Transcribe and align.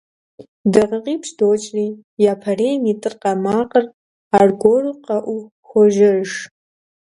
ДакъикъипщӀ 0.73 1.33
докӀри, 1.37 1.87
япэрейм 2.31 2.83
и 2.91 2.93
тӀыркъэ 3.01 3.31
макъыр 3.43 3.85
аргуэру 4.39 4.95
къэӀуу 5.05 5.41
хуожьэж. 5.67 6.29